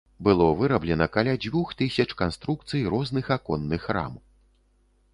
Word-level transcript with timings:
Было 0.27 0.45
выраблена 0.61 1.07
каля 1.17 1.35
дзвюх 1.43 1.75
тысяч 1.83 2.07
канструкцый 2.23 2.91
розных 2.97 3.33
аконных 3.39 3.89
рам. 3.97 4.21